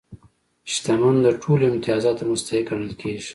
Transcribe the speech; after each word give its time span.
شتمن 0.71 1.15
د 1.25 1.27
ټولو 1.41 1.63
امتیازاتو 1.71 2.21
مستحق 2.31 2.65
ګڼل 2.69 2.91
کېږي. 3.01 3.29